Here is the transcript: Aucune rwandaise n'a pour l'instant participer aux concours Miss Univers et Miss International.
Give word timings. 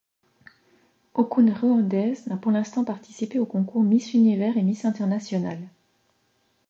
Aucune 1.13 1.51
rwandaise 1.53 2.25
n'a 2.25 2.35
pour 2.35 2.51
l'instant 2.51 2.83
participer 2.83 3.37
aux 3.37 3.45
concours 3.45 3.83
Miss 3.83 4.15
Univers 4.15 4.57
et 4.57 4.63
Miss 4.63 4.83
International. 4.83 5.59